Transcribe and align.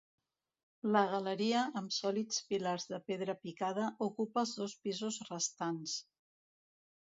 La 0.95 1.03
galeria, 1.11 1.61
amb 1.81 1.93
sòlids 1.97 2.41
pilars 2.53 2.89
de 2.93 3.01
pedra 3.11 3.37
picada, 3.45 3.93
ocupa 4.09 4.45
els 4.47 4.57
dos 4.65 4.77
pisos 4.89 5.23
restants. 5.33 5.99